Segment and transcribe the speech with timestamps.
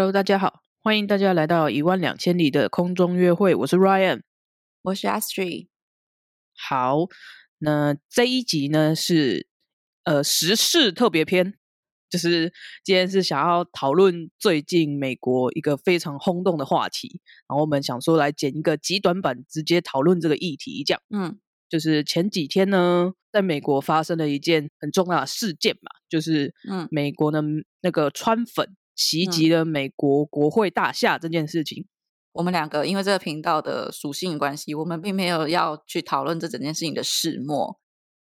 [0.00, 4.22] Hello，大家好，欢迎大家来到一万两千里的空中约会，我是 Ryan，
[4.80, 5.68] 我是 Astrid。
[6.56, 7.00] 好，
[7.58, 9.46] 那这一集呢是
[10.04, 11.52] 呃时事特别篇，
[12.08, 12.50] 就是
[12.82, 21.02] 今天是想要讨论最近美国一个非常轰动的话题，然后我们想说来剪一个极短版，直接讨论这个议题，这样。
[21.10, 21.38] 嗯
[21.68, 27.42] 就是前几天呢，在美国发生了一件很重大的事件嘛，就是嗯美国的
[27.82, 31.86] 那个川粉袭击了美国国会大厦这件事情。
[32.32, 37.80] 我们两个因为这个频道的属性关系，我们并没有要去讨论这整件事情的始末。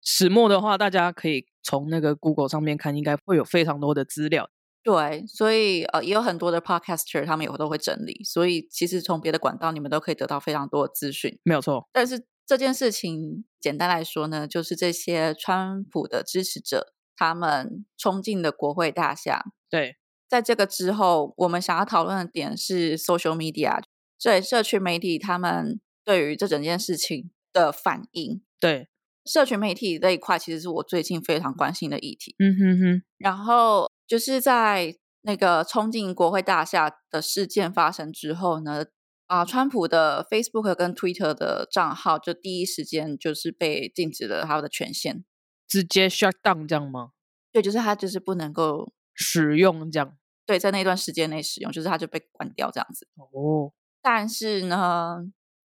[0.00, 4.48] 始末的话，大家可以从那个 Google 上面看，应该会有非常多的资料。
[4.84, 11.38] 对，所以呃，也有很多的 podcaster 他们也都会整理，所以其实从别的管道你们都可以得到非常多的资讯。
[11.42, 19.96] 没有错，但是这件事情简单来说呢，就是这些川普的支持者他们冲进了国会大厦，对，
[20.32, 23.82] 在这个之后，我们想要讨论的点是 social media，
[24.18, 28.42] 对社群媒体他们对于这整件事情的反应。
[28.58, 28.88] 对，
[29.26, 32.34] 社群媒体这一块其实是我最近非常关心的议题。
[32.38, 38.86] 嗯哼哼，然后就是在那个冲进国会大厦的事件发生之后呢，
[39.26, 45.26] 啊，川普的 Facebook 跟 Twitter 的账号就第一时间就是被禁止了他的权限。
[45.68, 47.10] 直接 shut down 这样吗？
[47.52, 50.16] 对，就是他就是不能够使用这样？
[50.46, 53.06] 对在那段时间内使用，就是它就被关掉这样子。
[53.16, 55.18] 哦，但是呢，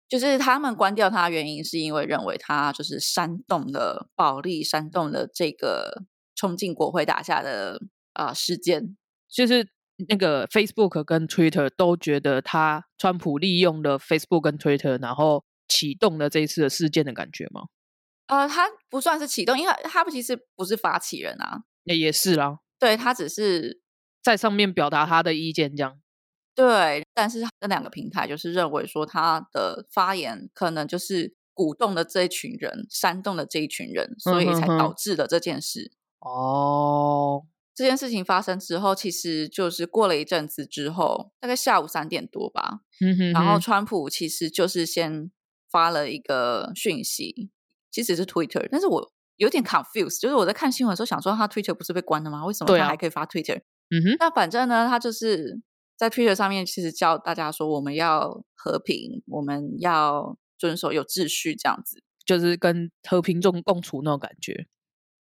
[0.07, 6.03] 就是他们关掉它的原因，是因为认为它就是煽动了暴力，煽动了这个
[6.35, 7.79] 冲进国会大厦的
[8.13, 8.97] 啊、呃事件。
[9.29, 9.67] 就是
[10.09, 17.63] 那个 Facebook 跟 Twitter 都觉得他川普利用了 Facebook 跟 Twitter，然后启动了这一次的事件的感觉吗？
[18.27, 23.81] 呃，他不算是启动，因为他其实不是发起人啊，那也是啦，对他只是
[24.23, 25.99] 在上面表达他的意见这样。
[26.55, 35.91] 对，但是这两个平台就是认为说他的发言可能就是鼓动了这一群人，煽动了这一群人，所以才导致了这件事。
[36.19, 37.43] 哦，
[37.75, 45.31] 这件事情发生之后，其实就是过了一阵子之后，大概下午三点多吧，哼哼然后川普其实就是先
[45.69, 47.49] 发了一个讯息，
[47.89, 52.45] 其实是 Twitter，但是我有点 confused，就是我在看新闻的时候想说，他 Twitter 不是被关了吗？
[52.45, 55.61] 为什么他还可以发 Twitter？、嗯哼，那反正呢，他就是
[55.97, 62.03] 在 Twitter 上面，其实教大家说我们要和平，我们要遵守有秩序这样子。
[62.25, 64.67] 就是跟和平中共处那种感觉。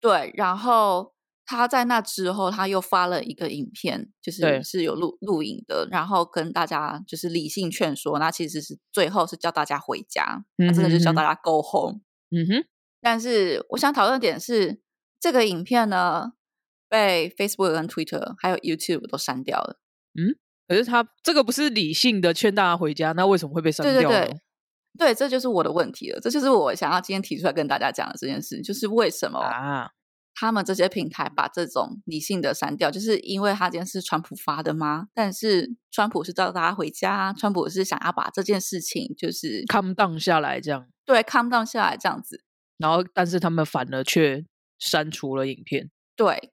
[0.02, 1.14] 对，然后
[1.46, 12.02] 他在那之后，他又发了一个影片，就是是有录录影的，然后跟大家就是理性劝说，那其实是最后是叫大家回家，他真的是叫大家 go home。
[12.32, 12.66] 嗯哼，
[13.00, 14.82] 但是我想讨论的点是，
[15.22, 16.34] 这个影片呢
[16.90, 19.80] 被 Facebook 跟 Twitter 还有 YouTube 都删掉了。
[20.20, 20.36] 嗯
[20.68, 24.26] 可是他这个不是理性的劝大家回家，那为什么会被删对对掉呢？
[24.28, 24.40] 对，
[25.00, 26.20] 对，这就是我的问题了。
[26.20, 29.90] 这就是我想要今天提出来跟大家讲的这件事，就是为什么啊，
[30.36, 35.08] 他们这些平台把这种理性的删掉，就是因为他今天是川普发的吗？
[35.16, 42.44] 但是川普是叫大家回家，川普是想要把这件事情就是 calm down 下来这样，对 calm down 下来这样子。
[42.78, 44.46] 然后但是他们反而却
[44.78, 45.90] 删除了影片。
[46.16, 46.52] 对，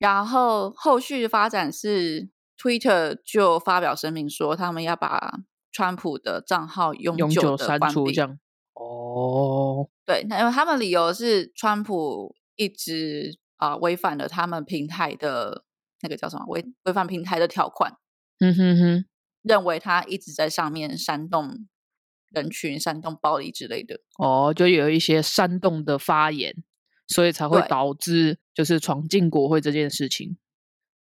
[0.00, 2.28] 然后后续发展是
[2.58, 5.40] Twitter 就发表声明说，他们要把
[5.70, 7.94] 川普的账号永永久删关闭。
[7.94, 8.38] 除这样。
[8.72, 15.64] 哦，对，那因为他们理由是川普一直啊、违反了他们平台的
[16.00, 17.98] 那个叫什么违违反平台的条款，
[18.38, 19.04] 嗯哼哼，
[19.42, 21.66] 认为他一直在上面煽动
[22.30, 24.00] 人群、煽动暴力之类的。
[24.16, 26.64] 哦，就有一些煽动的发言，
[27.06, 30.36] 所以才会对导致就是闯进国会这件事情。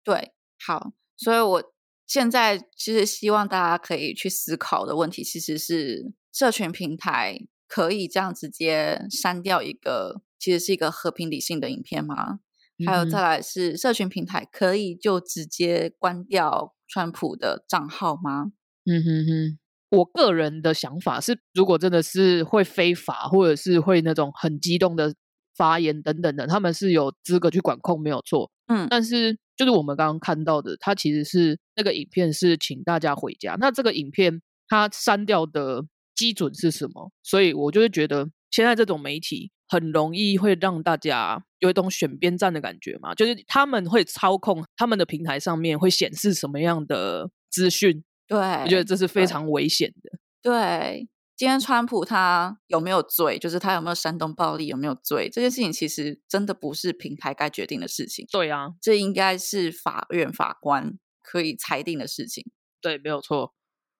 [0.04, 0.32] 对，
[0.64, 1.72] 好，所以我
[2.06, 12.40] 现在其实希望大家可以去思考的问题，其实是社群平台可以这样直接删掉一个其实是一个和平理性的影片吗？
[12.86, 18.52] 还有再来是社群平台可以就直接关掉川普的账号吗？
[18.84, 19.58] 嗯哼哼，
[19.96, 25.14] 我个人的想法是，如果真的是会非法，或者是会那种很激动的
[25.56, 28.50] 发言等等的，他们是有资格去管控，没有错。
[28.68, 33.56] 嗯但是就是我们刚刚看到的，它其实是那个影片是请大家回家。
[33.58, 37.10] 那这个影片它删掉的基准是什么？
[37.22, 50.18] 所以我就会觉得，现在这种媒体很容易会让大家有一种选边站的感觉嘛，就是他们会操控他们的平台上面会显示什么样的资讯，对，我觉得这是非常危险的。
[50.42, 62.50] 对，今天川普他有没有罪，就是他有没有煽动暴力，有没有罪，这件事情其实真的不是平台该决定的事情，对啊，这应该是法院法官可以裁定的事情。
[62.80, 63.52] 对，没有错。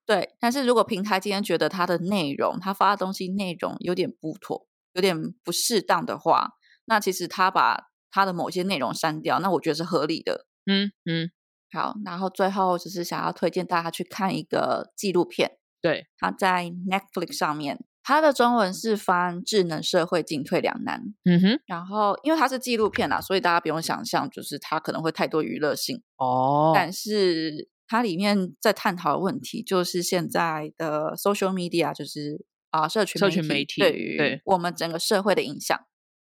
[0.07, 6.53] 对，但是如果平台今天觉得它的内容，他发的东西内容有点不妥，有点不适当的话，
[6.85, 10.47] 那其实他把他的某些内容删掉，那我觉得是合理的。
[10.65, 11.31] 嗯嗯，
[11.73, 21.01] 好，然后最后就是想要推荐大家去看一个纪录片，对，它在 Netflix 上面，它的中文是翻《智能社会进退两难》。
[21.25, 26.03] 嗯哼，然后因为它是纪录片啦，所以大家不用想象，就是它可能会太多娱乐性。
[26.17, 35.79] 哦，但是它里面在探讨的问题，就是现在的 social media，就是啊，社群社群媒体对对于我们整个社会的影响。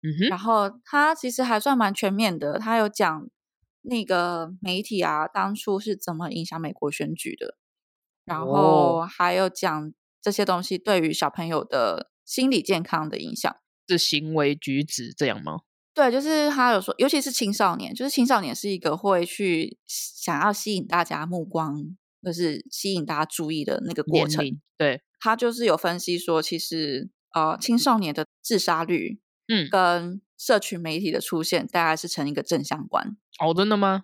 [0.03, 3.27] 嗯哼，然后它其实还算蛮全面的，它有讲
[3.81, 7.57] 那个媒体啊，当初是怎么影响美国选举的，
[8.27, 9.91] 然后哦还有讲
[10.21, 13.55] 这些东西对于小朋友的心理健康的影响。
[13.87, 15.61] 是行为举止这样吗？
[15.93, 24.45] 对，就是他有说，尤其是青少年，就是青少年是一个会去想要吸引大家目光，就是吸引大家注意的那个过程。
[24.77, 33.17] 对，他就是有分析说，其实呃，青少年的自杀率，嗯跟社群媒体的出现大概是成一个正相关。
[33.39, 34.03] 哦，真的吗？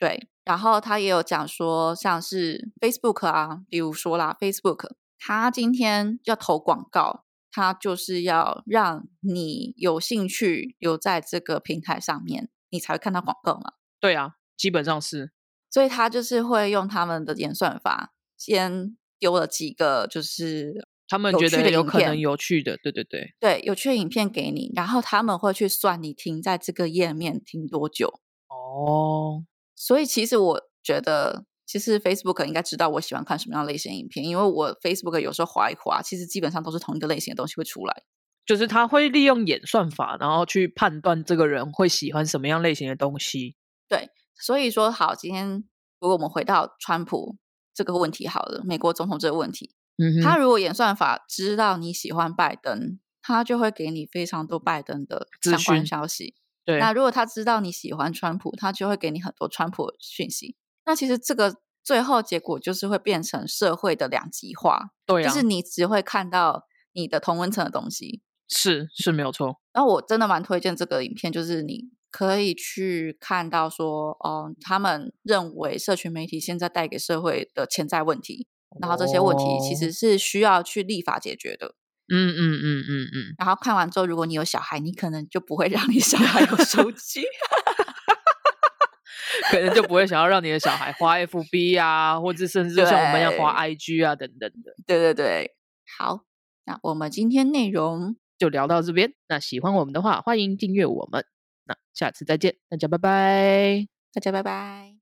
[0.00, 13.74] 对，然后他也有讲说，像是 Facebook 啊，比如说啦，Facebook，他今天要投广告，他就是要让你有兴趣留在这个平台上面，你才会看到广告嘛。
[14.00, 15.32] 对啊，基本上是，
[15.70, 28.20] 所以他就是会用他们的演算法，先丢了几个就是他们觉得有可能有趣的，对对对，对有趣的影片给你，然后他们会去算你停在这个页面停多久。
[28.48, 29.44] 哦，
[29.80, 38.02] 所以其实我觉得，其实 Facebook 应该知道我喜欢看什么样类型的影片，因为我 Facebook 有时候划一划，其实基本上都是同一个类型的东西会出来。
[38.44, 43.56] 就是他会利用演算法，然后去判断这个人会喜欢什么样类型的东西。
[43.88, 45.64] 对所以说，好，今天
[45.98, 47.38] 如果我们回到川普
[47.72, 56.34] 这个问题好了，美国总统这个问题，嗯哼，他如果演算法知道你喜欢拜登，他就会给你非常多拜登的相关消息。
[56.70, 60.54] 对，那如果他知道你喜欢川普，他就会给你很多川普讯息。
[60.86, 68.22] 那其实这个最后结果就是会变成社会的两极化，对啊，就是你只会看到你的同温层的东西。
[68.48, 69.60] 是是没有错。
[69.72, 78.48] 然后我真的蛮推荐这个影片，就是你可以去看到说，哦，他们认为社群媒体现在带给社会的潜在问题，
[78.80, 81.76] 然后这些问题其哦实是需要去立法解决的。
[82.10, 87.22] 嗯嗯嗯嗯嗯，然后看完之后，如果你有小孩，你可能就不会让你小孩有手机。
[89.50, 94.74] 可能就不会想要让你的小孩花 FB 啊，或者甚至就像我们要花 IG 啊等等的。
[94.86, 95.54] 对对对，
[95.98, 96.20] 好，
[96.66, 99.12] 那我们今天内容就聊到这边。
[99.28, 101.24] 那喜欢我们的话，欢迎订阅我们。
[101.64, 103.86] 那下次再见，大家拜拜。
[104.12, 104.99] 大家拜拜。